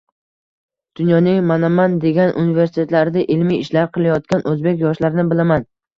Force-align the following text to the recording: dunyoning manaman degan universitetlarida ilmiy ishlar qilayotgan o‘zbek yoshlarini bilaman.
dunyoning 0.99 1.35
manaman 1.51 1.97
degan 2.05 2.33
universitetlarida 2.45 3.27
ilmiy 3.35 3.61
ishlar 3.67 3.93
qilayotgan 3.99 4.45
o‘zbek 4.55 4.83
yoshlarini 4.87 5.27
bilaman. 5.35 5.71